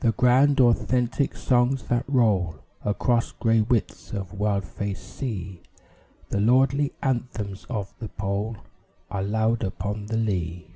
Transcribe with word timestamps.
The 0.00 0.12
grand, 0.12 0.58
authentic 0.58 1.36
songs 1.36 1.88
that 1.88 2.06
roll 2.08 2.60
Across 2.82 3.32
grey 3.32 3.60
widths 3.60 4.10
of 4.14 4.32
wild 4.32 4.64
faced 4.64 5.16
sea, 5.18 5.60
The 6.30 6.40
lordly 6.40 6.94
anthems 7.02 7.66
of 7.68 7.92
the 7.98 8.08
Pole, 8.08 8.56
Are 9.10 9.22
loud 9.22 9.62
upon 9.62 10.06
the 10.06 10.16
lea. 10.16 10.70